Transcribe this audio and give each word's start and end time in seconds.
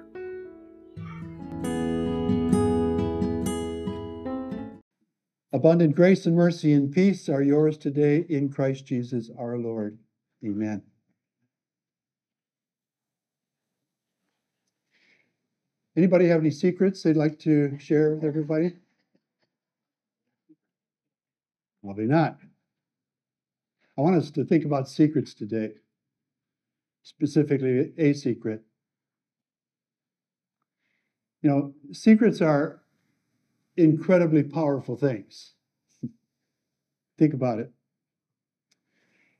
Abundant 5.54 5.96
grace 5.96 6.26
and 6.26 6.36
mercy 6.36 6.74
and 6.74 6.92
peace 6.92 7.29
are 7.29 7.44
yours 7.44 7.78
today 7.78 8.26
in 8.28 8.50
Christ 8.50 8.87
Jesus 8.87 9.29
our 9.37 9.60
Lord. 9.60 10.00
Amen. 10.44 10.82
Anybody 15.96 16.28
have 16.28 16.41
any 16.41 16.50
secrets 16.50 17.04
they'd 17.04 17.16
like 17.16 17.38
to 17.40 17.78
share 17.78 18.16
with 18.16 18.23
everybody? 18.23 18.73
Probably 21.84 22.06
not. 22.06 22.38
I 23.98 24.02
want 24.02 24.16
us 24.16 24.32
to 24.32 24.46
think 24.46 24.66
about 24.66 24.88
secrets 24.90 25.34
today, 25.34 25.72
specifically 27.04 27.94
a 27.98 28.14
secret. 28.14 28.64
You 31.42 31.50
know, 31.50 31.73
secrets 31.92 32.42
are 32.42 32.82
incredibly 33.78 34.44
powerful 34.44 34.96
things. 34.98 35.54
Think 37.18 37.34
about 37.34 37.60
it. 37.60 37.72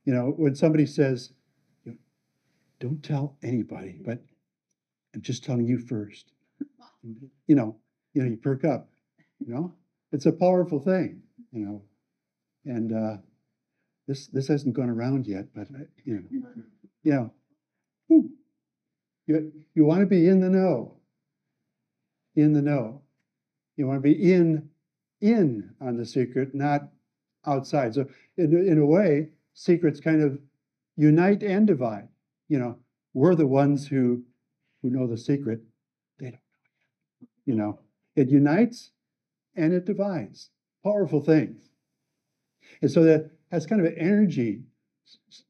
You 0.06 0.14
know, 0.14 0.34
when 0.38 0.56
somebody 0.56 0.86
says, 0.86 1.34
don't 2.80 3.04
tell 3.04 3.38
anybody, 3.44 4.00
but 4.04 4.24
I'm 5.14 5.22
just 5.22 5.44
telling 5.44 5.66
you 5.66 5.78
first. 5.78 6.32
You 7.48 7.56
know, 7.56 7.78
you 8.14 8.22
know, 8.22 8.30
you 8.30 8.36
perk 8.36 8.66
up, 8.66 8.90
you 9.40 9.54
know? 9.54 9.74
It's 10.12 10.26
a 10.26 10.34
powerful 10.34 10.80
thing, 10.82 11.22
you 11.54 11.66
know. 11.66 11.82
And 12.66 12.94
uh, 12.94 13.18
this 14.08 14.28
this 14.28 14.48
hasn't 14.48 14.76
gone 14.76 14.90
around 14.90 15.28
yet, 15.28 15.46
but 15.54 15.68
uh, 15.74 15.84
you 16.04 16.16
know, 16.16 16.24
you 17.04 17.12
know, 17.12 18.30
you 19.28 19.52
you 19.76 19.86
want 19.86 20.02
to 20.02 20.08
be 20.08 20.28
in 20.28 20.42
the 20.42 20.50
know, 20.50 20.96
in 22.36 22.54
the 22.54 22.62
know. 22.62 23.02
You 23.78 23.88
want 23.88 23.98
to 23.98 24.02
be 24.02 24.34
in 24.34 24.70
in 25.22 25.76
on 25.80 25.98
the 25.98 26.06
secret, 26.06 26.54
not 26.56 26.90
outside. 27.46 27.94
So 27.94 28.08
in 28.38 28.68
in 28.68 28.80
a 28.80 28.86
way, 28.86 29.30
secrets 29.54 30.00
kind 30.00 30.22
of 30.22 30.40
unite 30.98 31.44
and 31.44 31.68
divide. 31.68 32.08
You 32.48 32.60
know, 32.60 32.78
we're 33.14 33.36
the 33.36 33.48
ones 33.48 33.88
who 33.88 34.24
who 34.82 34.90
know 34.90 35.08
the 35.08 35.18
secret. 35.18 35.62
They 36.18 36.32
don't 36.32 36.34
know. 36.34 37.28
You 37.46 37.56
know, 37.56 37.80
it 38.16 38.30
unites 38.30 38.92
and 39.56 39.74
it 39.74 39.86
divides. 39.86 40.50
Powerful 40.84 41.22
things. 41.22 41.69
And 42.82 42.90
so 42.90 43.04
that 43.04 43.32
has 43.52 43.66
kind 43.66 43.82
of 43.82 43.88
an 43.88 43.98
energy 43.98 44.64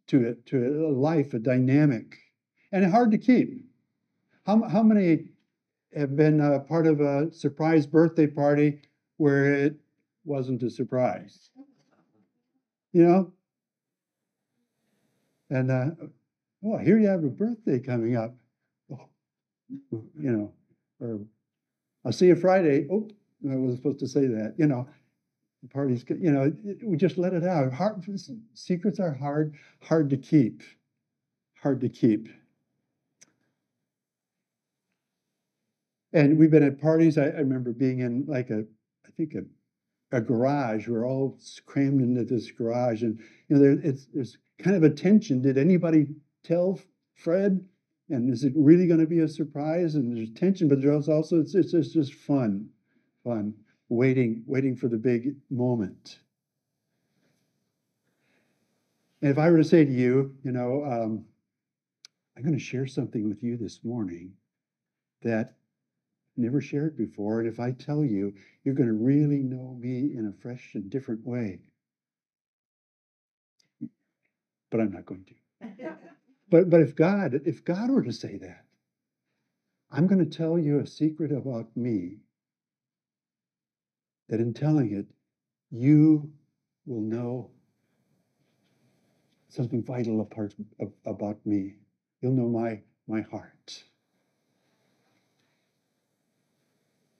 to 0.08 0.26
it, 0.26 0.46
to 0.48 0.88
a 0.88 0.92
life, 0.92 1.34
a 1.34 1.40
dynamic, 1.40 2.18
and 2.72 2.90
hard 2.90 3.12
to 3.12 3.18
keep. 3.18 3.66
How, 4.46 4.64
how 4.64 4.84
many 4.84 5.30
have 5.96 6.16
been 6.16 6.40
a 6.40 6.60
part 6.60 6.88
of 6.88 7.02
a 7.02 7.32
surprise 7.32 7.86
birthday 7.86 8.28
party 8.28 8.82
where 9.18 9.54
it 9.54 9.76
wasn't 10.26 10.64
a 10.64 10.70
surprise? 10.70 11.50
You 12.94 13.04
know? 13.04 13.34
And, 15.50 15.72
uh, 15.72 15.90
oh, 16.64 16.78
here 16.78 16.98
you 16.98 17.08
have 17.08 17.24
a 17.24 17.30
birthday 17.30 17.80
coming 17.80 18.16
up. 18.16 18.36
Oh, 18.92 19.10
you 19.92 20.32
know, 20.32 20.54
or 21.00 21.20
I'll 22.06 22.12
see 22.12 22.28
you 22.28 22.36
Friday. 22.36 22.88
Oh, 22.92 23.08
I 23.50 23.56
wasn't 23.56 23.80
supposed 23.80 24.00
to 24.00 24.08
say 24.08 24.28
that, 24.28 24.56
you 24.58 24.68
know 24.68 24.88
parties, 25.68 26.06
you 26.08 26.32
know, 26.32 26.52
we 26.84 26.96
just 26.96 27.18
let 27.18 27.34
it 27.34 27.44
out. 27.44 27.74
Hard, 27.74 28.04
secrets 28.54 29.00
are 29.00 29.14
hard, 29.14 29.56
hard 29.82 30.10
to 30.10 30.18
keep, 30.18 30.62
hard 31.62 31.82
to 31.82 31.90
keep. 31.90 32.30
And 36.14 36.40
we've 36.40 36.50
been 36.50 36.64
at 36.64 36.82
parties. 36.82 37.18
I, 37.18 37.26
I 37.26 37.40
remember 37.40 37.72
being 37.72 38.00
in 38.00 38.26
like 38.26 38.50
a, 38.50 38.66
I 39.06 39.12
think 39.16 39.36
a, 39.36 40.18
a 40.18 40.22
garage. 40.22 40.88
We're 40.88 41.06
all 41.06 41.38
crammed 41.66 42.02
into 42.02 42.24
this 42.24 42.50
garage, 42.52 43.04
and 43.04 43.20
you 43.48 43.56
know, 43.56 43.62
there, 43.62 43.80
it's 43.84 44.08
there's 44.14 44.38
kind 44.58 44.76
of 44.76 44.84
a 44.84 44.90
tension. 44.90 45.42
Did 45.42 45.58
anybody 45.58 46.08
tell 46.44 46.80
Fred? 47.16 47.64
And 48.12 48.34
is 48.34 48.44
it 48.44 48.54
really 48.56 48.88
going 48.88 49.02
to 49.02 49.06
be 49.06 49.20
a 49.20 49.28
surprise? 49.28 49.94
And 49.94 50.18
there's 50.18 50.32
tension, 50.32 50.68
but 50.68 50.82
there's 50.82 51.10
also 51.10 51.40
it's 51.40 51.54
it's, 51.54 51.76
it's 51.76 51.94
just 51.94 52.14
fun, 52.14 52.70
fun 53.24 53.54
waiting, 53.90 54.44
waiting 54.46 54.76
for 54.76 54.88
the 54.88 54.98
big 54.98 55.36
moment. 55.50 56.20
And 59.22 59.32
if 59.32 59.38
I 59.38 59.50
were 59.50 59.58
to 59.58 59.64
say 59.64 59.84
to 59.84 59.92
you, 59.92 60.36
you 60.44 60.52
know, 60.52 60.86
um, 60.86 61.26
I'm 62.38 62.44
going 62.44 62.58
to 62.58 62.64
share 62.64 62.88
something 62.88 63.28
with 63.28 63.44
you 63.44 63.58
this 63.58 63.84
morning 63.84 64.32
that 65.24 65.56
I 66.38 66.42
never 66.42 66.62
shared 66.62 66.96
before, 66.96 67.42
and 67.42 67.50
if 67.50 67.60
I 67.60 67.72
tell 67.72 68.06
you, 68.06 68.34
you're 68.64 68.76
going 68.76 68.88
to 68.88 68.94
really 68.94 69.40
know 69.44 69.76
me 69.78 70.14
in 70.16 70.28
a 70.28 70.42
fresh 70.42 70.72
and 70.76 70.90
different 70.90 71.26
way. 71.26 71.60
But 74.70 74.80
I'm 74.80 74.92
not 74.92 75.06
going 75.06 75.26
to. 75.26 75.68
but 76.50 76.70
but 76.70 76.80
if 76.80 76.96
God, 76.96 77.42
if 77.46 77.66
God 77.66 77.90
were 77.90 78.04
to 78.04 78.14
say 78.14 78.38
that, 78.38 78.66
I'm 79.92 80.08
going 80.08 80.24
to 80.24 80.38
tell 80.38 80.58
you 80.58 80.80
a 80.80 80.88
secret 80.88 81.32
about 81.32 81.76
me 81.76 82.20
that 84.30 84.40
in 84.40 84.54
telling 84.54 84.94
it, 84.94 85.08
you 85.72 86.32
will 86.86 87.02
know 87.02 87.52
something 89.50 89.84
vital 89.84 90.22
apart, 90.22 90.54
about 91.06 91.46
me. 91.46 91.76
You'll 92.22 92.34
know 92.34 92.48
my, 92.48 92.82
my 93.08 93.22
heart. 93.22 93.84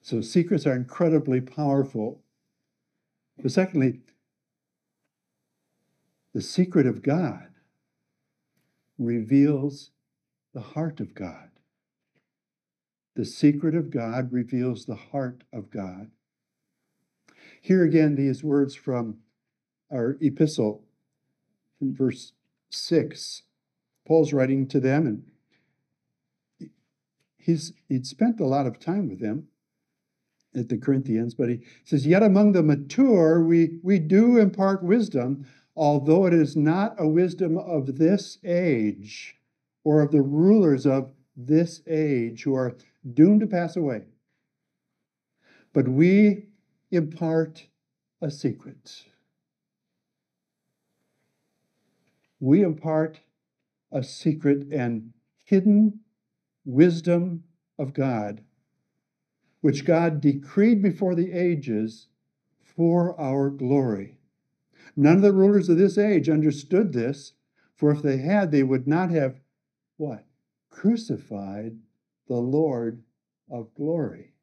So 0.02 0.20
secrets 0.20 0.66
are 0.66 0.74
incredibly 0.74 1.40
powerful. 1.40 2.22
But 3.42 3.52
secondly, 3.52 4.00
the 6.32 6.42
secret 6.42 6.86
of 6.86 7.02
God 7.02 7.48
reveals 8.98 9.90
the 10.54 10.60
heart 10.60 11.00
of 11.00 11.14
God. 11.14 11.50
The 13.16 13.24
secret 13.24 13.74
of 13.74 13.90
God 13.90 14.32
reveals 14.32 14.86
the 14.86 14.94
heart 14.94 15.42
of 15.52 15.70
God. 15.70 16.10
Here 17.60 17.84
again, 17.84 18.14
these 18.14 18.42
words 18.42 18.74
from 18.74 19.18
our 19.92 20.16
epistle 20.20 20.82
in 21.80 21.94
verse 21.94 22.32
6. 22.70 23.42
Paul's 24.06 24.32
writing 24.32 24.66
to 24.68 24.80
them, 24.80 25.06
and 25.06 26.70
he's 27.36 27.72
he'd 27.88 28.06
spent 28.06 28.40
a 28.40 28.46
lot 28.46 28.66
of 28.66 28.78
time 28.80 29.08
with 29.08 29.20
them 29.20 29.48
at 30.54 30.68
the 30.68 30.78
Corinthians, 30.78 31.34
but 31.34 31.48
he 31.48 31.60
says, 31.84 32.06
Yet 32.06 32.22
among 32.22 32.52
the 32.52 32.62
mature 32.62 33.44
we, 33.44 33.78
we 33.82 33.98
do 33.98 34.38
impart 34.38 34.82
wisdom, 34.82 35.46
although 35.76 36.26
it 36.26 36.34
is 36.34 36.56
not 36.56 36.94
a 36.98 37.06
wisdom 37.06 37.56
of 37.56 37.98
this 37.98 38.38
age 38.44 39.36
or 39.84 40.00
of 40.00 40.10
the 40.10 40.22
rulers 40.22 40.86
of 40.86 41.12
this 41.36 41.82
age 41.86 42.42
who 42.42 42.54
are 42.54 42.76
doomed 43.14 43.40
to 43.40 43.46
pass 43.46 43.76
away. 43.76 44.02
But 45.72 45.88
we 45.88 46.49
impart 46.90 47.66
a 48.20 48.30
secret. 48.30 49.04
We 52.40 52.62
impart 52.62 53.20
a 53.92 54.02
secret 54.02 54.72
and 54.72 55.12
hidden 55.44 56.00
wisdom 56.64 57.44
of 57.78 57.92
God, 57.92 58.42
which 59.60 59.84
God 59.84 60.20
decreed 60.20 60.82
before 60.82 61.14
the 61.14 61.32
ages 61.32 62.08
for 62.62 63.18
our 63.20 63.50
glory. 63.50 64.18
None 64.96 65.16
of 65.16 65.22
the 65.22 65.32
rulers 65.32 65.68
of 65.68 65.78
this 65.78 65.98
age 65.98 66.28
understood 66.28 66.92
this, 66.92 67.32
for 67.74 67.90
if 67.90 68.02
they 68.02 68.18
had, 68.18 68.50
they 68.50 68.62
would 68.62 68.86
not 68.86 69.10
have 69.10 69.40
what? 69.96 70.24
Crucified 70.70 71.78
the 72.26 72.36
Lord 72.36 73.02
of 73.50 73.74
glory. 73.74 74.34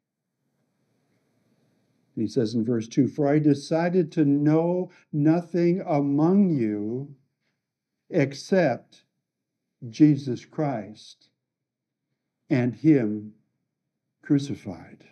He 2.18 2.26
says 2.26 2.54
in 2.54 2.64
verse 2.64 2.88
2 2.88 3.06
For 3.06 3.28
I 3.28 3.38
decided 3.38 4.10
to 4.12 4.24
know 4.24 4.90
nothing 5.12 5.80
among 5.86 6.50
you 6.50 7.14
except 8.10 9.04
Jesus 9.88 10.44
Christ 10.44 11.28
and 12.50 12.74
Him 12.74 13.34
crucified. 14.20 15.04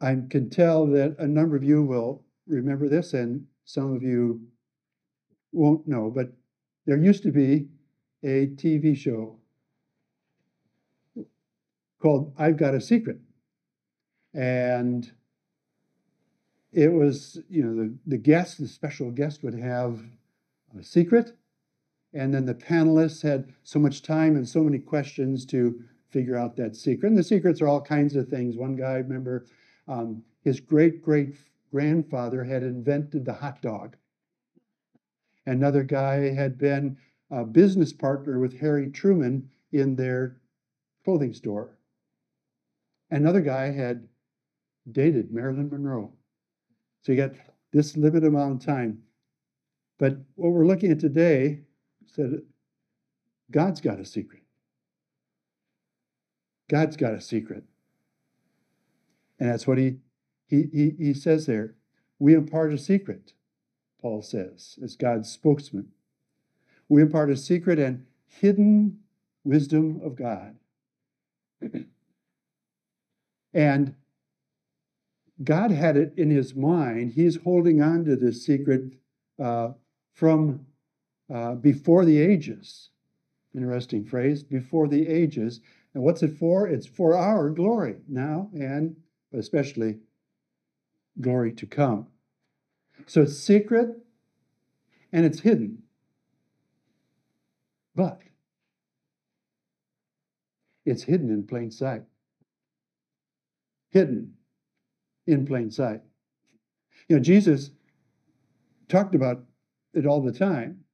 I 0.00 0.16
can 0.30 0.50
tell 0.50 0.86
that 0.86 1.16
a 1.18 1.26
number 1.26 1.56
of 1.56 1.64
you 1.64 1.82
will 1.82 2.22
remember 2.46 2.88
this, 2.88 3.14
and 3.14 3.48
some 3.64 3.92
of 3.92 4.04
you 4.04 4.46
won't 5.50 5.88
know, 5.88 6.08
but 6.08 6.32
there 6.86 7.02
used 7.02 7.24
to 7.24 7.32
be 7.32 7.66
a 8.22 8.46
TV 8.46 8.96
show 8.96 9.37
called 12.00 12.32
I've 12.38 12.56
Got 12.56 12.74
a 12.74 12.80
Secret. 12.80 13.18
And 14.34 15.10
it 16.72 16.92
was, 16.92 17.40
you 17.48 17.62
know, 17.64 17.74
the, 17.74 17.94
the 18.06 18.18
guest, 18.18 18.58
the 18.58 18.68
special 18.68 19.10
guest 19.10 19.42
would 19.42 19.58
have 19.58 20.00
a 20.78 20.82
secret. 20.82 21.32
And 22.12 22.32
then 22.32 22.46
the 22.46 22.54
panelists 22.54 23.22
had 23.22 23.52
so 23.62 23.78
much 23.78 24.02
time 24.02 24.36
and 24.36 24.48
so 24.48 24.62
many 24.62 24.78
questions 24.78 25.44
to 25.46 25.82
figure 26.10 26.36
out 26.36 26.56
that 26.56 26.76
secret. 26.76 27.08
And 27.08 27.18
the 27.18 27.24
secrets 27.24 27.60
are 27.60 27.68
all 27.68 27.80
kinds 27.80 28.16
of 28.16 28.28
things. 28.28 28.56
One 28.56 28.76
guy, 28.76 28.92
I 28.92 28.96
remember, 28.98 29.46
um, 29.86 30.22
his 30.42 30.60
great 30.60 31.02
great 31.02 31.36
grandfather 31.70 32.44
had 32.44 32.62
invented 32.62 33.24
the 33.24 33.34
hot 33.34 33.60
dog. 33.60 33.96
Another 35.46 35.82
guy 35.82 36.32
had 36.34 36.58
been 36.58 36.96
a 37.30 37.44
business 37.44 37.92
partner 37.92 38.38
with 38.38 38.58
Harry 38.58 38.90
Truman 38.90 39.50
in 39.72 39.96
their 39.96 40.40
clothing 41.04 41.34
store. 41.34 41.77
Another 43.10 43.40
guy 43.40 43.70
had 43.70 44.06
dated 44.90 45.32
Marilyn 45.32 45.70
Monroe. 45.70 46.12
So 47.02 47.12
you 47.12 47.18
got 47.18 47.32
this 47.72 47.96
limited 47.96 48.28
amount 48.28 48.60
of 48.60 48.66
time. 48.66 49.02
But 49.98 50.18
what 50.34 50.52
we're 50.52 50.66
looking 50.66 50.90
at 50.90 51.00
today 51.00 51.62
said 52.06 52.42
God's 53.50 53.80
got 53.80 53.98
a 53.98 54.04
secret. 54.04 54.42
God's 56.68 56.96
got 56.96 57.14
a 57.14 57.20
secret. 57.20 57.64
And 59.40 59.48
that's 59.50 59.66
what 59.66 59.78
he, 59.78 59.96
he, 60.46 60.64
he, 60.72 60.92
he 60.98 61.14
says 61.14 61.46
there. 61.46 61.74
We 62.18 62.34
impart 62.34 62.72
a 62.72 62.78
secret, 62.78 63.32
Paul 64.02 64.22
says, 64.22 64.78
as 64.82 64.96
God's 64.96 65.30
spokesman. 65.30 65.88
We 66.88 67.02
impart 67.02 67.30
a 67.30 67.36
secret 67.36 67.78
and 67.78 68.06
hidden 68.26 68.98
wisdom 69.44 70.00
of 70.04 70.16
God. 70.16 70.56
And 73.54 73.94
God 75.42 75.70
had 75.70 75.96
it 75.96 76.14
in 76.16 76.30
his 76.30 76.54
mind. 76.54 77.12
He's 77.12 77.36
holding 77.36 77.80
on 77.80 78.04
to 78.04 78.16
this 78.16 78.44
secret 78.44 78.92
uh, 79.42 79.70
from 80.14 80.66
uh, 81.32 81.54
before 81.54 82.04
the 82.04 82.18
ages. 82.20 82.90
Interesting 83.54 84.04
phrase, 84.04 84.42
before 84.42 84.88
the 84.88 85.08
ages. 85.08 85.60
And 85.94 86.02
what's 86.02 86.22
it 86.22 86.36
for? 86.36 86.66
It's 86.66 86.86
for 86.86 87.16
our 87.16 87.50
glory 87.50 87.96
now 88.08 88.50
and 88.52 88.96
especially 89.32 89.98
glory 91.20 91.52
to 91.52 91.66
come. 91.66 92.06
So 93.06 93.22
it's 93.22 93.38
secret 93.38 93.90
and 95.12 95.24
it's 95.24 95.40
hidden. 95.40 95.82
But 97.94 98.20
it's 100.84 101.02
hidden 101.02 101.30
in 101.30 101.46
plain 101.46 101.70
sight. 101.70 102.02
Hidden 103.90 104.34
in 105.26 105.46
plain 105.46 105.70
sight. 105.70 106.00
You 107.08 107.16
know, 107.16 107.22
Jesus 107.22 107.70
talked 108.88 109.14
about 109.14 109.44
it 109.94 110.06
all 110.06 110.22
the 110.22 110.32
time. 110.32 110.84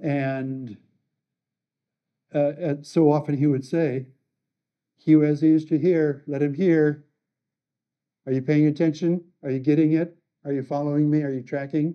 And, 0.00 0.76
uh, 2.34 2.52
and 2.58 2.86
so 2.86 3.10
often 3.10 3.36
he 3.36 3.46
would 3.46 3.64
say, 3.64 4.06
He 4.96 5.12
who 5.12 5.20
has 5.20 5.42
ears 5.42 5.64
to 5.66 5.78
hear, 5.78 6.24
let 6.26 6.42
him 6.42 6.54
hear. 6.54 7.04
Are 8.26 8.32
you 8.32 8.42
paying 8.42 8.66
attention? 8.66 9.24
Are 9.42 9.50
you 9.50 9.60
getting 9.60 9.92
it? 9.92 10.16
Are 10.44 10.52
you 10.52 10.62
following 10.62 11.08
me? 11.08 11.22
Are 11.22 11.32
you 11.32 11.42
tracking? 11.42 11.94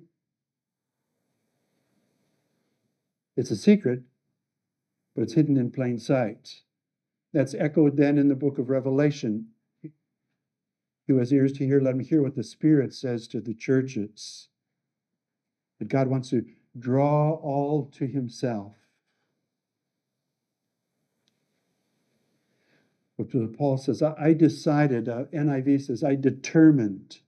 It's 3.37 3.51
a 3.51 3.55
secret, 3.55 4.01
but 5.15 5.23
it's 5.23 5.33
hidden 5.33 5.57
in 5.57 5.71
plain 5.71 5.99
sight. 5.99 6.61
That's 7.33 7.53
echoed 7.53 7.97
then 7.97 8.17
in 8.17 8.27
the 8.27 8.35
book 8.35 8.57
of 8.57 8.69
Revelation 8.69 9.47
who 11.07 11.17
has 11.17 11.33
ears 11.33 11.51
to 11.53 11.65
hear, 11.65 11.81
let 11.81 11.95
him 11.95 11.99
hear 11.99 12.21
what 12.21 12.35
the 12.35 12.43
Spirit 12.43 12.93
says 12.93 13.27
to 13.27 13.41
the 13.41 13.53
churches. 13.53 14.47
That 15.79 15.87
God 15.87 16.07
wants 16.07 16.29
to 16.29 16.45
draw 16.79 17.31
all 17.31 17.87
to 17.97 18.05
himself. 18.05 18.75
But 23.17 23.57
Paul 23.57 23.77
says, 23.77 24.01
I 24.01 24.33
decided, 24.33 25.09
uh, 25.09 25.25
NIV 25.33 25.81
says, 25.81 26.03
I 26.03 26.15
determined 26.15 27.19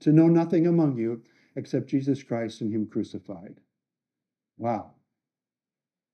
to 0.00 0.12
know 0.12 0.26
nothing 0.26 0.66
among 0.66 0.96
you 0.96 1.22
except 1.56 1.88
Jesus 1.88 2.22
Christ 2.22 2.60
and 2.60 2.72
Him 2.72 2.86
crucified. 2.86 3.60
Wow. 4.56 4.92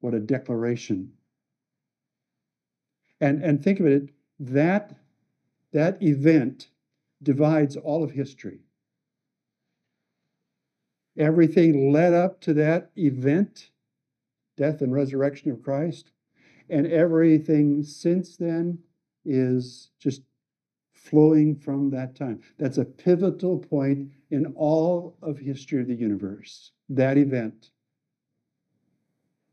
What 0.00 0.14
a 0.14 0.20
declaration. 0.20 1.12
And, 3.24 3.42
and 3.42 3.64
think 3.64 3.80
of 3.80 3.86
it, 3.86 4.10
that, 4.38 4.94
that 5.72 6.02
event 6.02 6.68
divides 7.22 7.74
all 7.74 8.04
of 8.04 8.10
history. 8.10 8.58
Everything 11.16 11.90
led 11.90 12.12
up 12.12 12.42
to 12.42 12.52
that 12.52 12.90
event, 12.98 13.70
death 14.58 14.82
and 14.82 14.92
resurrection 14.92 15.50
of 15.50 15.62
Christ, 15.62 16.10
and 16.68 16.86
everything 16.86 17.82
since 17.82 18.36
then 18.36 18.78
is 19.24 19.88
just 19.98 20.20
flowing 20.92 21.56
from 21.56 21.88
that 21.92 22.14
time. 22.14 22.42
That's 22.58 22.76
a 22.76 22.84
pivotal 22.84 23.58
point 23.58 24.10
in 24.32 24.52
all 24.54 25.16
of 25.22 25.38
history 25.38 25.80
of 25.80 25.86
the 25.86 25.94
universe, 25.94 26.72
that 26.90 27.16
event. 27.16 27.70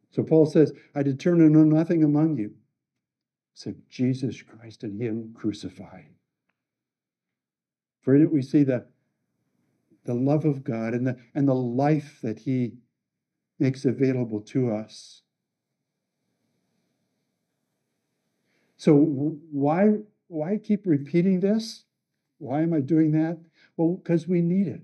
So 0.10 0.24
Paul 0.24 0.46
says, 0.46 0.74
I 0.94 1.04
determine 1.04 1.54
to 1.54 1.58
know 1.58 1.64
nothing 1.64 2.04
among 2.04 2.36
you 2.36 2.54
except 3.54 3.90
Jesus 3.90 4.42
Christ 4.42 4.84
and 4.84 5.02
Him 5.02 5.34
crucified. 5.38 6.10
For 8.02 8.16
it 8.16 8.32
we 8.32 8.42
see 8.42 8.64
the, 8.64 8.86
the 10.06 10.14
love 10.14 10.46
of 10.46 10.64
God 10.64 10.94
and 10.94 11.06
the, 11.06 11.18
and 11.36 11.48
the 11.48 11.56
life 11.56 12.20
that 12.24 12.40
He 12.40 12.74
makes 13.60 13.86
available 13.86 14.42
to 14.42 14.74
us. 14.74 15.22
So 18.78 18.96
why, 18.96 19.98
why 20.28 20.58
keep 20.58 20.88
repeating 20.88 21.40
this? 21.40 21.86
Why 22.40 22.62
am 22.62 22.74
I 22.74 22.80
doing 22.80 23.12
that? 23.12 23.38
Well, 23.78 23.98
because 23.98 24.28
we 24.28 24.42
need 24.42 24.68
it. 24.68 24.82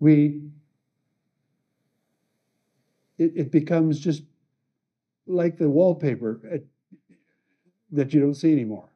We 0.00 0.40
it, 3.22 3.32
it 3.36 3.52
becomes 3.52 4.00
just 4.00 4.22
like 5.26 5.56
the 5.56 5.68
wallpaper 5.68 6.40
eh, 6.50 6.58
that 7.90 8.12
you 8.12 8.20
don't 8.20 8.34
see 8.34 8.52
anymore. 8.52 8.88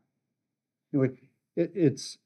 It, 0.93 1.17
it, 1.57 1.73
it's 1.75 2.19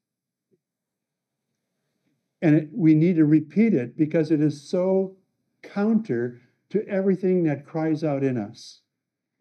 and 2.43 2.55
it, 2.55 2.69
we 2.73 2.95
need 2.95 3.17
to 3.17 3.25
repeat 3.25 3.75
it 3.75 3.97
because 3.97 4.31
it 4.31 4.41
is 4.41 4.61
so 4.69 5.17
counter 5.63 6.41
to 6.71 6.87
everything 6.89 7.45
that 7.45 7.67
cries 7.67 8.03
out 8.05 8.23
in 8.23 8.39
us. 8.39 8.81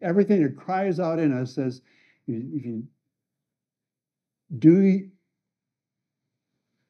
Everything 0.02 0.42
that 0.42 0.56
cries 0.56 1.00
out 1.00 1.18
in 1.18 1.32
us 1.32 1.54
says, 1.54 1.80
if 2.26 2.64
you 2.64 2.84
do, 4.58 5.08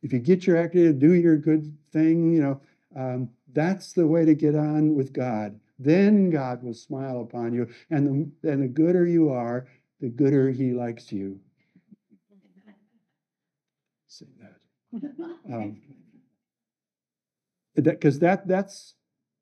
if 0.03 0.12
you 0.12 0.19
get 0.19 0.47
your 0.47 0.57
act 0.57 0.73
together, 0.73 0.93
do 0.93 1.12
your 1.12 1.37
good 1.37 1.77
thing, 1.93 2.33
you 2.33 2.41
know, 2.41 2.61
um, 2.97 3.31
that's 3.53 3.93
the 3.93 4.07
way 4.07 4.25
to 4.25 4.35
get 4.35 4.55
on 4.55 4.95
with 4.95 5.13
God. 5.13 5.59
Then 5.79 6.31
God 6.31 6.63
will 6.63 6.75
smile 6.75 7.23
upon 7.23 7.53
you, 7.55 7.69
and 7.91 8.33
the, 8.43 8.51
and 8.51 8.63
the 8.63 8.69
gooder 8.69 9.07
you 9.07 9.31
are, 9.31 9.67
the 10.01 10.09
gooder 10.09 10.51
he 10.51 10.73
likes 10.73 11.11
you. 11.11 11.41
Say 14.07 14.27
that. 14.41 14.57
Um, 15.53 15.81
because 17.81 18.19
that, 18.19 18.47
that's 18.47 18.95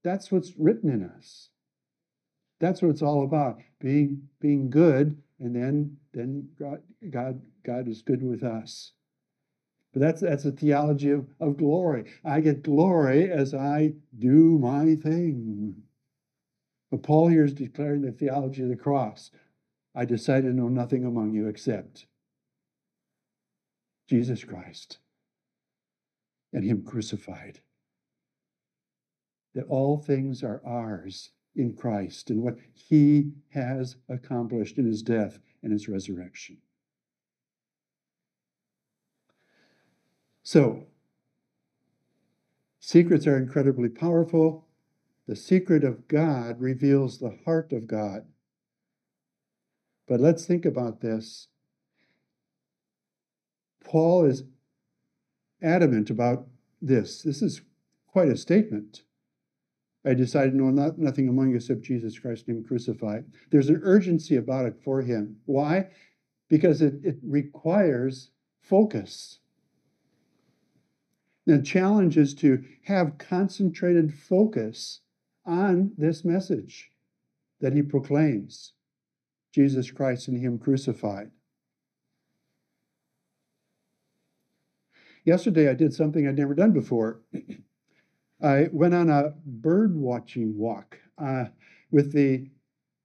that's 0.04 0.30
what's 0.30 0.52
written 0.56 0.90
in 0.90 1.02
us. 1.02 1.48
That's 2.60 2.82
what 2.82 2.90
it's 2.90 3.02
all 3.02 3.24
about. 3.24 3.58
Being 3.80 4.28
being 4.40 4.70
good, 4.70 5.20
and 5.40 5.54
then 5.54 5.96
then 6.12 6.48
God 6.58 6.82
God 7.10 7.40
God 7.64 7.88
is 7.88 8.02
good 8.02 8.22
with 8.22 8.42
us. 8.42 8.92
But 9.98 10.06
that's 10.06 10.20
that's 10.20 10.44
a 10.44 10.52
theology 10.52 11.10
of, 11.10 11.26
of 11.40 11.56
glory. 11.56 12.04
I 12.24 12.40
get 12.40 12.62
glory 12.62 13.32
as 13.32 13.52
I 13.52 13.94
do 14.16 14.56
my 14.56 14.94
thing. 14.94 15.74
But 16.92 17.02
Paul 17.02 17.26
here 17.26 17.44
is 17.44 17.52
declaring 17.52 18.02
the 18.02 18.12
theology 18.12 18.62
of 18.62 18.68
the 18.68 18.76
cross. 18.76 19.32
I 19.96 20.04
decide 20.04 20.42
to 20.42 20.52
know 20.52 20.68
nothing 20.68 21.04
among 21.04 21.32
you 21.34 21.48
except 21.48 22.06
Jesus 24.08 24.44
Christ 24.44 24.98
and 26.52 26.62
Him 26.62 26.84
crucified. 26.84 27.58
That 29.56 29.66
all 29.66 29.98
things 29.98 30.44
are 30.44 30.62
ours 30.64 31.32
in 31.56 31.74
Christ 31.74 32.30
and 32.30 32.40
what 32.40 32.58
He 32.72 33.32
has 33.48 33.96
accomplished 34.08 34.78
in 34.78 34.84
His 34.84 35.02
death 35.02 35.40
and 35.64 35.72
His 35.72 35.88
resurrection. 35.88 36.58
So, 40.42 40.86
secrets 42.80 43.26
are 43.26 43.36
incredibly 43.36 43.88
powerful. 43.88 44.66
The 45.26 45.36
secret 45.36 45.84
of 45.84 46.08
God 46.08 46.60
reveals 46.60 47.18
the 47.18 47.36
heart 47.44 47.72
of 47.72 47.86
God. 47.86 48.26
But 50.06 50.20
let's 50.20 50.46
think 50.46 50.64
about 50.64 51.02
this. 51.02 51.48
Paul 53.84 54.24
is 54.24 54.44
adamant 55.62 56.10
about 56.10 56.46
this. 56.80 57.22
This 57.22 57.42
is 57.42 57.60
quite 58.06 58.28
a 58.28 58.36
statement. 58.36 59.02
I 60.04 60.14
decided 60.14 60.54
no, 60.54 60.70
not 60.70 60.98
nothing 60.98 61.28
among 61.28 61.50
you 61.50 61.56
except 61.56 61.82
Jesus 61.82 62.18
Christ 62.18 62.48
Him 62.48 62.64
crucified. 62.64 63.26
There's 63.50 63.68
an 63.68 63.80
urgency 63.82 64.36
about 64.36 64.66
it 64.66 64.76
for 64.82 65.02
him. 65.02 65.36
Why? 65.44 65.88
Because 66.48 66.80
it, 66.80 66.94
it 67.02 67.18
requires 67.22 68.30
focus. 68.60 69.40
The 71.48 71.62
challenge 71.62 72.18
is 72.18 72.34
to 72.34 72.62
have 72.82 73.16
concentrated 73.16 74.12
focus 74.12 75.00
on 75.46 75.92
this 75.96 76.22
message 76.22 76.90
that 77.62 77.72
he 77.72 77.80
proclaims 77.80 78.74
Jesus 79.54 79.90
Christ 79.90 80.28
and 80.28 80.38
Him 80.38 80.58
crucified. 80.58 81.30
Yesterday, 85.24 85.70
I 85.70 85.72
did 85.72 85.94
something 85.94 86.28
I'd 86.28 86.36
never 86.36 86.54
done 86.54 86.72
before. 86.72 87.22
I 88.42 88.68
went 88.70 88.92
on 88.92 89.08
a 89.08 89.32
bird 89.46 89.96
watching 89.96 90.54
walk 90.54 90.98
uh, 91.16 91.46
with 91.90 92.12
the 92.12 92.50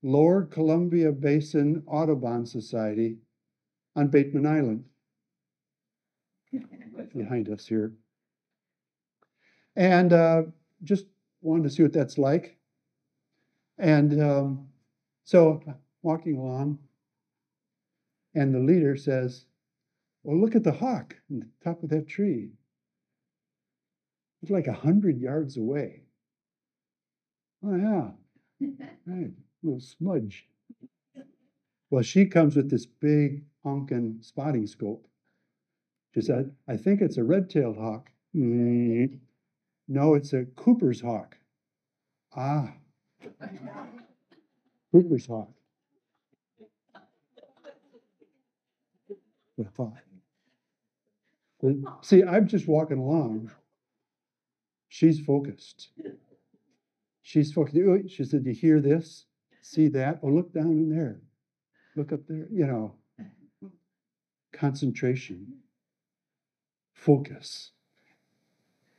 Lower 0.02 0.44
Columbia 0.44 1.14
Basin 1.14 1.82
Audubon 1.88 2.46
Society 2.46 3.20
on 3.96 4.10
Bateman 4.10 4.46
Island, 4.46 4.84
behind 7.16 7.48
us 7.48 7.66
here. 7.66 7.94
And 9.75 10.13
uh, 10.13 10.44
just 10.84 11.06
wanted 11.42 11.63
to 11.63 11.70
see 11.70 11.84
what 11.84 11.94
that's 11.94 12.18
like. 12.18 12.58
And 13.77 14.22
um, 14.22 14.68
so 15.24 15.62
walking 16.01 16.38
along, 16.38 16.80
and 18.36 18.53
the 18.53 18.60
leader 18.60 18.96
says, 18.96 19.46
Well, 20.24 20.39
look 20.39 20.56
at 20.56 20.63
the 20.63 20.72
hawk 20.72 21.15
on 21.32 21.39
the 21.39 21.48
top 21.63 21.84
of 21.84 21.89
that 21.89 22.08
tree. 22.08 22.51
It's 24.42 24.51
like 24.51 24.68
a 24.68 24.74
hundred 24.74 25.20
yards 25.20 25.58
away. 25.58 26.03
Oh, 27.65 27.75
yeah. 27.75 28.68
right. 29.06 29.32
Little 29.63 29.80
smudge. 29.80 30.48
Well, 31.89 32.03
she 32.03 32.25
comes 32.25 32.56
with 32.56 32.70
this 32.70 32.86
big 32.86 33.46
honking 33.63 34.18
spotting 34.22 34.68
scope. 34.68 35.08
She 36.13 36.22
said, 36.22 36.51
I 36.68 36.75
think 36.75 37.01
it's 37.01 37.18
a 37.18 37.24
red-tailed 37.24 37.77
hawk. 37.77 38.12
Mm-hmm. 38.36 39.15
No, 39.88 40.16
it's 40.16 40.34
a 40.34 40.46
Cooper's 40.56 41.02
hawk. 41.02 41.38
Ah. 42.36 42.74
Cooper's 44.92 45.28
hawk. 45.28 45.52
See, 52.02 52.24
I'm 52.24 52.48
just 52.48 52.68
walking 52.68 52.98
along. 52.98 53.52
She's 54.90 55.20
focused. 55.20 55.90
She's 57.22 57.54
focused. 57.54 57.78
She 58.10 58.25
said, 58.25 58.44
Do 58.44 58.50
you 58.50 58.56
hear 58.56 58.82
this? 58.82 59.25
See 59.62 59.88
that? 59.90 60.20
Oh, 60.22 60.28
look 60.28 60.54
down 60.54 60.72
in 60.72 60.90
there. 60.90 61.22
Look 61.96 62.12
up 62.12 62.20
there. 62.28 62.48
You 62.52 62.68
know, 62.68 62.96
concentration, 64.52 65.60
focus. 66.94 67.72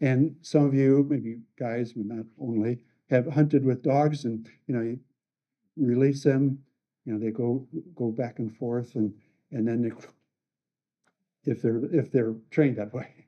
And 0.01 0.37
some 0.43 0.65
of 0.65 0.75
you, 0.75 1.07
maybe 1.09 1.41
guys, 1.59 1.93
but 1.93 2.07
not 2.07 2.27
only, 2.39 2.81
have 3.11 3.27
hunted 3.27 3.65
with 3.65 3.83
dogs 3.83 4.25
and, 4.25 4.49
you 4.67 4.75
know, 4.75 4.83
you 4.83 4.99
release 5.77 6.23
them, 6.23 6.59
you 7.05 7.13
know, 7.13 7.19
they 7.19 7.31
go 7.31 7.67
go 7.95 8.11
back 8.11 8.39
and 8.39 8.57
forth 8.57 8.95
and 8.95 9.15
and 9.51 9.67
then 9.67 9.83
they 9.83 9.93
if 11.45 11.63
they're 11.63 11.85
if 11.95 12.11
they're 12.11 12.35
trained 12.51 12.77
that 12.77 12.95
way. 12.95 13.27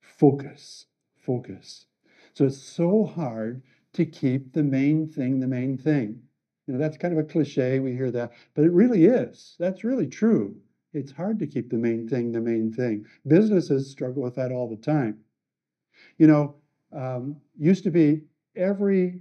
Focus, 0.00 0.86
focus. 1.18 1.86
So 2.34 2.46
it's 2.46 2.58
so 2.62 3.04
hard 3.04 3.62
to 3.94 4.04
keep 4.06 4.52
the 4.52 4.62
main 4.62 5.08
thing 5.08 5.40
the 5.40 5.48
main 5.48 5.76
thing. 5.76 6.22
You 6.66 6.74
know, 6.74 6.80
that's 6.80 6.96
kind 6.96 7.12
of 7.12 7.24
a 7.24 7.28
cliche, 7.28 7.80
we 7.80 7.92
hear 7.92 8.10
that, 8.12 8.32
but 8.54 8.64
it 8.64 8.72
really 8.72 9.06
is. 9.06 9.56
That's 9.58 9.82
really 9.82 10.06
true. 10.06 10.56
It's 10.92 11.12
hard 11.12 11.38
to 11.38 11.46
keep 11.46 11.70
the 11.70 11.76
main 11.76 12.08
thing 12.08 12.32
the 12.32 12.40
main 12.40 12.72
thing. 12.72 13.06
Businesses 13.26 13.90
struggle 13.90 14.22
with 14.22 14.34
that 14.34 14.52
all 14.52 14.68
the 14.68 14.76
time. 14.76 15.18
You 16.18 16.26
know, 16.26 16.56
um, 16.92 17.36
used 17.58 17.84
to 17.84 17.90
be 17.90 18.22
every 18.56 19.20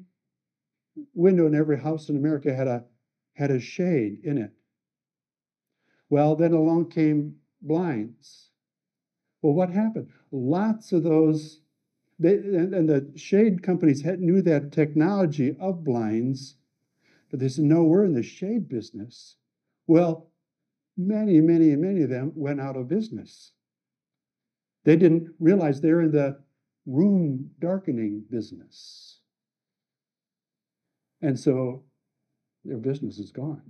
window 1.14 1.46
in 1.46 1.56
every 1.56 1.80
house 1.80 2.10
in 2.10 2.18
America 2.18 2.54
had 2.54 2.68
a 2.68 2.86
had 3.34 3.52
a 3.52 3.60
shade 3.60 4.20
in 4.24 4.38
it. 4.38 4.52
Well, 6.10 6.36
then 6.36 6.54
along 6.54 6.90
came 6.90 7.36
blinds. 7.62 8.50
Well, 9.42 9.54
what 9.54 9.70
happened? 9.70 10.10
Lots 10.32 10.92
of 10.92 11.04
those, 11.04 11.62
they, 12.18 12.34
and, 12.34 12.74
and 12.74 12.90
the 12.90 13.12
shade 13.16 13.64
companies 13.64 14.02
had, 14.02 14.20
knew 14.20 14.42
that 14.42 14.72
technology 14.72 15.56
of 15.60 15.84
blinds, 15.84 16.56
but 17.30 17.40
they 17.40 17.48
said, 17.48 17.64
no, 17.64 17.84
we're 17.84 18.04
in 18.04 18.14
the 18.14 18.24
shade 18.24 18.68
business. 18.68 19.38
Well, 19.88 20.29
many, 21.00 21.40
many, 21.40 21.76
many 21.76 22.02
of 22.02 22.10
them 22.10 22.34
went 22.36 22.60
out 22.60 22.76
of 22.76 22.90
business. 22.90 23.54
They 24.84 24.96
didn't 24.96 25.34
realize 25.40 25.80
they're 25.80 26.02
in 26.02 26.12
the 26.12 26.40
room 26.86 27.52
darkening 27.60 28.24
business. 28.30 29.20
And 31.22 31.40
so 31.40 31.84
their 32.66 32.78
business 32.78 33.18
is 33.18 33.32
gone. 33.32 33.62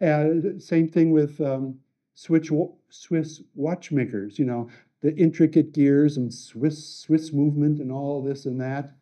Uh, 0.00 0.58
same 0.58 0.88
thing 0.88 1.12
with 1.12 1.40
um, 1.40 1.78
Swiss, 2.14 2.50
Swiss 2.88 3.42
watchmakers, 3.54 4.38
you 4.38 4.44
know, 4.44 4.68
the 5.00 5.14
intricate 5.16 5.72
gears 5.72 6.16
and 6.16 6.32
Swiss, 6.32 7.00
Swiss 7.00 7.32
movement 7.32 7.78
and 7.78 7.92
all 7.92 8.22
this 8.22 8.46
and 8.46 8.60
that. 8.60 8.96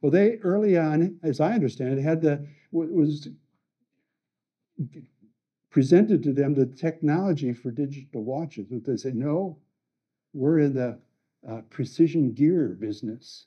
Well, 0.00 0.12
they 0.12 0.36
early 0.42 0.78
on, 0.78 1.18
as 1.22 1.40
I 1.40 1.52
understand 1.52 1.98
it, 1.98 2.02
had 2.02 2.20
the, 2.20 2.46
was 2.70 3.28
presented 5.76 6.22
to 6.22 6.32
them 6.32 6.54
the 6.54 6.64
technology 6.64 7.52
for 7.52 7.70
digital 7.70 8.24
watches. 8.24 8.64
But 8.70 8.86
they 8.86 8.96
say, 8.96 9.10
no, 9.12 9.58
we're 10.32 10.60
in 10.60 10.72
the 10.72 10.98
uh, 11.46 11.60
precision 11.68 12.32
gear 12.32 12.78
business. 12.80 13.44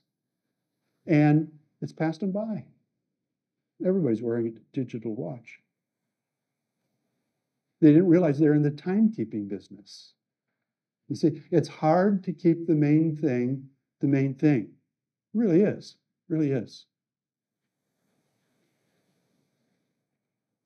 And 1.07 1.51
it's 1.81 1.91
passed 1.91 2.19
them 2.19 2.31
by. 2.31 2.65
Everybody's 3.83 4.21
wearing 4.21 4.45
a 4.45 4.75
digital 4.75 5.15
watch. 5.15 5.57
They 7.81 7.93
didn't 7.93 8.09
realize 8.09 8.37
they're 8.37 8.53
in 8.53 8.61
the 8.61 8.69
timekeeping 8.69 9.49
business. 9.49 10.13
You 11.07 11.15
see, 11.15 11.41
it's 11.49 11.67
hard 11.67 12.23
to 12.25 12.31
keep 12.31 12.67
the 12.67 12.75
main 12.75 13.15
thing 13.15 13.67
the 14.01 14.07
main 14.07 14.35
thing. 14.35 14.69
It 15.33 15.39
really 15.39 15.61
is. 15.61 15.95
Really 16.27 16.51
is. 16.51 16.85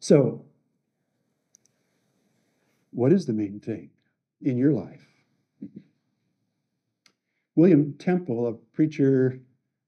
So, 0.02 0.44
what 2.94 3.12
is 3.12 3.26
the 3.26 3.34
main 3.34 3.60
thing 3.60 3.90
in 4.42 4.58
your 4.58 4.72
life? 4.72 5.06
William 7.56 7.94
Temple, 7.94 8.48
a 8.48 8.54
preacher, 8.76 9.40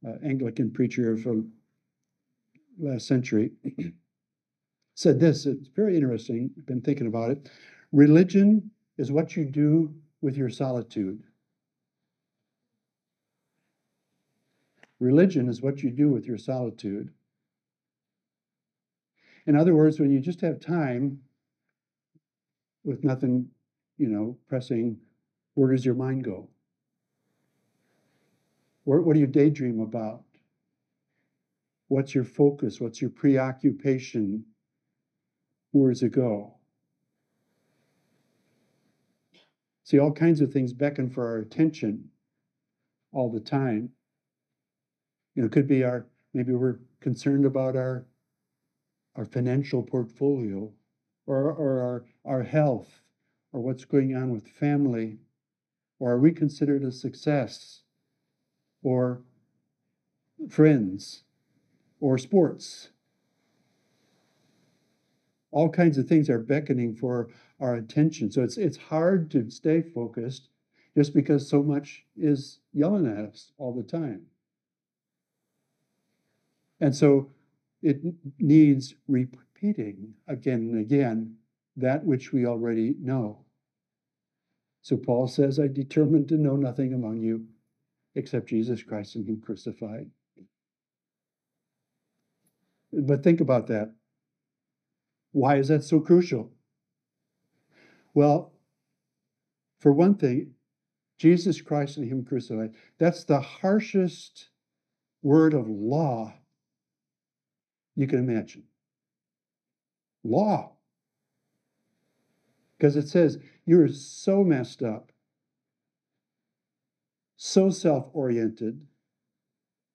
uh, 0.07 0.13
Anglican 0.23 0.71
preacher 0.71 1.13
of 1.13 1.21
from 1.21 1.51
last 2.79 3.07
century, 3.07 3.51
said 4.95 5.19
this. 5.19 5.45
It's 5.45 5.69
very 5.69 5.95
interesting. 5.95 6.51
I've 6.57 6.65
been 6.65 6.81
thinking 6.81 7.07
about 7.07 7.31
it. 7.31 7.49
Religion 7.91 8.69
is 8.97 9.11
what 9.11 9.35
you 9.35 9.45
do 9.45 9.93
with 10.21 10.37
your 10.37 10.49
solitude. 10.49 11.23
Religion 14.99 15.49
is 15.49 15.61
what 15.61 15.83
you 15.83 15.91
do 15.91 16.09
with 16.09 16.25
your 16.25 16.37
solitude. 16.37 17.09
In 19.47 19.55
other 19.55 19.75
words, 19.75 19.99
when 19.99 20.11
you 20.11 20.19
just 20.19 20.41
have 20.41 20.59
time 20.59 21.19
with 22.85 23.03
nothing, 23.03 23.47
you 23.97 24.07
know, 24.07 24.37
pressing, 24.47 24.97
where 25.55 25.71
does 25.71 25.85
your 25.85 25.95
mind 25.95 26.23
go? 26.23 26.47
What, 28.83 29.03
what 29.03 29.15
do 29.15 29.19
you 29.19 29.27
daydream 29.27 29.79
about? 29.79 30.21
What's 31.87 32.15
your 32.15 32.23
focus? 32.23 32.79
What's 32.79 33.01
your 33.01 33.09
preoccupation? 33.09 34.45
Where 35.71 35.91
does 35.91 36.03
it 36.03 36.11
go? 36.11 36.55
See, 39.83 39.99
all 39.99 40.11
kinds 40.11 40.41
of 40.41 40.51
things 40.51 40.73
beckon 40.73 41.09
for 41.09 41.27
our 41.27 41.37
attention 41.39 42.05
all 43.11 43.31
the 43.31 43.39
time. 43.39 43.89
You 45.35 45.43
know, 45.43 45.49
could 45.49 45.67
be 45.67 45.83
our 45.83 46.07
maybe 46.33 46.53
we're 46.53 46.79
concerned 47.01 47.45
about 47.45 47.75
our 47.75 48.05
our 49.15 49.25
financial 49.25 49.83
portfolio 49.83 50.71
or, 51.27 51.51
or 51.51 51.81
our, 51.81 52.05
our 52.25 52.43
health 52.43 53.01
or 53.53 53.61
what's 53.61 53.85
going 53.85 54.15
on 54.15 54.29
with 54.31 54.47
family 54.47 55.17
or 55.99 56.11
are 56.11 56.19
we 56.19 56.31
considered 56.31 56.83
a 56.83 56.91
success 56.91 57.81
or 58.83 59.21
friends 60.49 61.23
or 61.99 62.17
sports. 62.17 62.89
All 65.51 65.69
kinds 65.69 65.97
of 65.97 66.07
things 66.07 66.29
are 66.29 66.39
beckoning 66.39 66.95
for 66.95 67.29
our 67.59 67.75
attention. 67.75 68.31
So 68.31 68.43
it's 68.43 68.57
it's 68.57 68.77
hard 68.77 69.31
to 69.31 69.49
stay 69.49 69.81
focused 69.81 70.49
just 70.95 71.13
because 71.13 71.47
so 71.47 71.63
much 71.63 72.05
is 72.17 72.59
yelling 72.73 73.07
at 73.07 73.25
us 73.25 73.51
all 73.57 73.73
the 73.73 73.83
time. 73.83 74.23
And 76.81 76.93
so 76.93 77.31
it 77.81 78.01
needs 78.37 78.95
repeating 79.65 80.13
again 80.27 80.69
and 80.71 80.79
again 80.79 81.35
that 81.77 82.05
which 82.05 82.31
we 82.31 82.45
already 82.45 82.95
know. 82.99 83.45
So 84.81 84.97
Paul 84.97 85.27
says, 85.27 85.59
I 85.59 85.67
determined 85.67 86.29
to 86.29 86.37
know 86.37 86.55
nothing 86.55 86.93
among 86.93 87.21
you 87.21 87.45
except 88.15 88.49
Jesus 88.49 88.83
Christ 88.83 89.15
and 89.15 89.27
Him 89.27 89.41
crucified. 89.41 90.09
But 92.93 93.23
think 93.23 93.41
about 93.41 93.67
that. 93.67 93.93
Why 95.31 95.57
is 95.57 95.67
that 95.67 95.83
so 95.83 95.99
crucial? 95.99 96.51
Well, 98.13 98.53
for 99.81 99.91
one 99.91 100.15
thing, 100.15 100.53
Jesus 101.17 101.61
Christ 101.61 101.97
and 101.97 102.09
Him 102.09 102.23
crucified, 102.23 102.75
that's 102.99 103.25
the 103.25 103.41
harshest 103.41 104.49
word 105.23 105.53
of 105.53 105.67
law 105.67 106.33
you 107.95 108.07
can 108.07 108.19
imagine. 108.19 108.63
Law. 110.25 110.71
Because 112.77 112.95
it 112.95 113.07
says, 113.07 113.37
you're 113.65 113.87
so 113.87 114.43
messed 114.43 114.83
up, 114.83 115.11
so 117.37 117.69
self 117.69 118.09
oriented, 118.13 118.85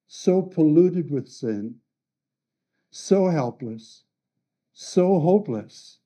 so 0.06 0.40
polluted 0.40 1.10
with 1.10 1.28
sin, 1.28 1.76
so 2.90 3.28
helpless, 3.28 4.04
so 4.72 5.18
hopeless, 5.20 5.98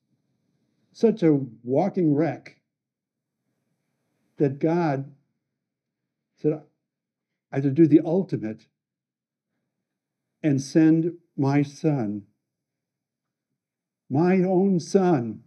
such 0.91 1.23
a 1.23 1.39
walking 1.63 2.13
wreck 2.13 2.59
that 4.37 4.59
God 4.59 5.11
said, 6.35 6.61
I 7.51 7.57
have 7.57 7.63
to 7.63 7.71
do 7.71 7.87
the 7.87 8.01
ultimate 8.03 8.67
and 10.43 10.61
send 10.61 11.13
my 11.37 11.61
son, 11.63 12.23
my 14.09 14.43
own 14.43 14.79
son, 14.79 15.41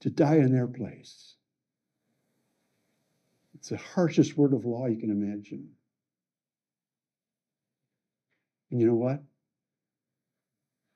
to 0.00 0.10
die 0.10 0.36
in 0.36 0.52
their 0.52 0.68
place. 0.68 1.34
It's 3.54 3.70
the 3.70 3.76
harshest 3.76 4.36
word 4.36 4.52
of 4.52 4.64
law 4.64 4.86
you 4.86 4.96
can 4.96 5.10
imagine. 5.10 5.68
And 8.70 8.80
you 8.80 8.86
know 8.86 8.94
what? 8.94 9.22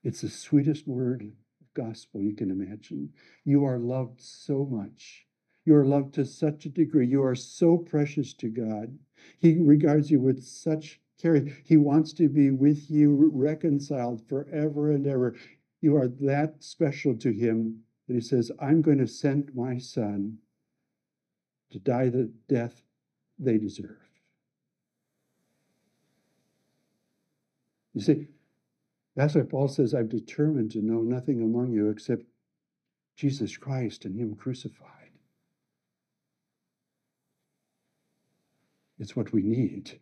It's 0.04 0.20
the 0.20 0.28
sweetest 0.28 0.86
word 0.86 1.22
of 1.22 1.32
gospel 1.74 2.22
you 2.22 2.34
can 2.34 2.50
imagine. 2.50 3.12
You 3.44 3.64
are 3.64 3.78
loved 3.78 4.20
so 4.20 4.64
much. 4.70 5.26
You 5.64 5.76
are 5.76 5.84
loved 5.84 6.14
to 6.14 6.24
such 6.24 6.66
a 6.66 6.70
degree. 6.70 7.06
You 7.06 7.22
are 7.24 7.36
so 7.36 7.78
precious 7.78 8.34
to 8.34 8.48
God. 8.48 8.96
He 9.38 9.58
regards 9.60 10.10
you 10.10 10.20
with 10.20 10.42
such 10.42 11.00
care. 11.20 11.44
He 11.64 11.76
wants 11.76 12.12
to 12.14 12.28
be 12.28 12.50
with 12.50 12.90
you 12.90 13.30
reconciled 13.32 14.26
forever 14.28 14.90
and 14.90 15.06
ever. 15.06 15.36
You 15.82 15.96
are 15.96 16.08
that 16.20 16.62
special 16.62 17.14
to 17.16 17.32
Him 17.32 17.80
that 18.08 18.14
He 18.14 18.20
says, 18.20 18.50
I'm 18.60 18.80
going 18.80 18.98
to 18.98 19.06
send 19.06 19.54
my 19.54 19.76
Son 19.78 20.38
to 21.70 21.78
die 21.78 22.08
the 22.08 22.30
death 22.48 22.82
they 23.38 23.58
deserve. 23.58 23.98
You 27.94 28.00
see, 28.00 28.28
that's 29.16 29.34
why 29.34 29.42
Paul 29.42 29.68
says, 29.68 29.94
I've 29.94 30.08
determined 30.08 30.70
to 30.70 30.80
know 30.80 31.00
nothing 31.00 31.42
among 31.42 31.72
you 31.72 31.90
except 31.90 32.22
Jesus 33.16 33.56
Christ 33.56 34.04
and 34.04 34.16
Him 34.16 34.34
crucified. 34.34 34.88
It's 38.98 39.16
what 39.16 39.32
we 39.32 39.42
need. 39.42 39.98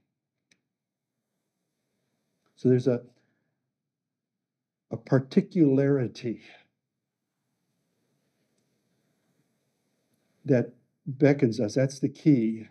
So 2.56 2.68
there's 2.68 2.86
a, 2.86 3.00
a 4.90 4.96
particularity 4.96 6.42
that 10.44 10.72
beckons 11.06 11.60
us. 11.60 11.74
That's 11.74 11.98
the 11.98 12.08
key. 12.08 12.66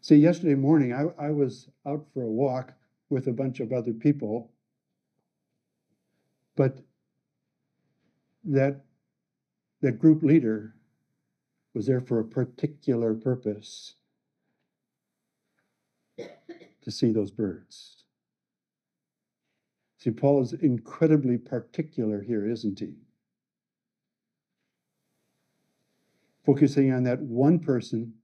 See, 0.00 0.16
yesterday 0.16 0.54
morning, 0.54 0.92
I, 0.92 1.26
I 1.26 1.30
was 1.30 1.68
out 1.86 2.06
for 2.12 2.22
a 2.22 2.30
walk 2.30 2.72
with 3.10 3.26
a 3.26 3.32
bunch 3.32 3.60
of 3.60 3.72
other 3.72 3.92
people 3.92 4.50
but 6.58 6.76
that, 8.42 8.80
that 9.80 10.00
group 10.00 10.24
leader 10.24 10.74
was 11.72 11.86
there 11.86 12.00
for 12.00 12.18
a 12.18 12.24
particular 12.24 13.14
purpose 13.14 13.94
to 16.18 16.90
see 16.90 17.12
those 17.12 17.30
birds. 17.30 17.97
See, 19.98 20.10
Paul 20.10 20.42
is 20.42 20.52
incredibly 20.52 21.38
particular 21.38 22.22
here, 22.22 22.48
isn't 22.48 22.78
he? 22.78 22.94
Focusing 26.46 26.92
on 26.92 27.04
that 27.04 27.20
one 27.20 27.58
person, 27.58 28.14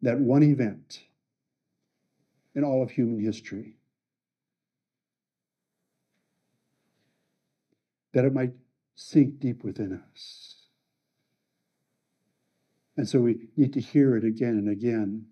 that 0.00 0.18
one 0.18 0.42
event 0.42 1.04
in 2.54 2.64
all 2.64 2.82
of 2.82 2.90
human 2.90 3.20
history. 3.20 3.76
that 8.12 8.24
it 8.24 8.32
might 8.32 8.52
sink 8.94 9.40
deep 9.40 9.64
within 9.64 10.00
us. 10.12 10.66
And 12.96 13.08
so 13.08 13.20
we 13.20 13.48
need 13.56 13.72
to 13.72 13.80
hear 13.80 14.16
it 14.16 14.24
again 14.24 14.50
and 14.50 14.68
again. 14.68 15.26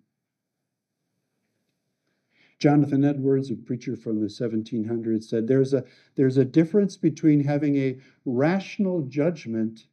Jonathan 2.61 3.05
Edwards, 3.05 3.51
a 3.51 3.57
preacher 3.57 3.96
from 3.96 4.20
the 4.20 4.27
1700s, 4.27 5.25
said 5.25 5.49
there's 5.49 5.73
a, 5.73 5.83
there's 6.14 6.37
a 6.37 6.44
difference 6.44 6.96
between 6.99 7.42
having 7.42 7.77
a 7.77 7.99
rational 8.27 9.03
judgment 9.03 9.87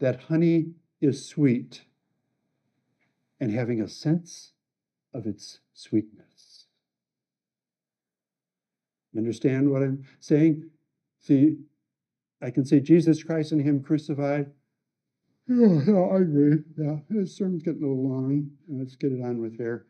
that 0.00 0.24
honey 0.24 0.72
is 1.00 1.24
sweet 1.24 1.84
and 3.38 3.52
having 3.52 3.80
a 3.80 3.88
sense 3.88 4.52
of 5.14 5.26
its 5.26 5.60
sweetness. 5.72 6.66
Understand 9.16 9.70
what 9.70 9.82
I'm 9.82 10.04
saying? 10.18 10.70
See, 11.20 11.56
I 12.42 12.50
can 12.50 12.64
see 12.64 12.80
Jesus 12.80 13.22
Christ 13.22 13.52
and 13.52 13.60
Him 13.60 13.82
crucified. 13.82 14.50
Yeah, 15.46 15.94
I 15.94 16.16
agree. 16.16 16.58
Yeah, 16.76 16.96
his 17.10 17.34
sermon's 17.34 17.62
getting 17.62 17.82
a 17.82 17.86
little 17.86 18.08
long. 18.08 18.50
Let's 18.68 18.96
get 18.96 19.12
it 19.12 19.22
on 19.24 19.40
with 19.40 19.56
here. 19.56 19.86